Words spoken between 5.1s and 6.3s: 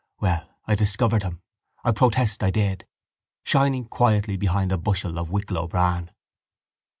of Wicklow bran.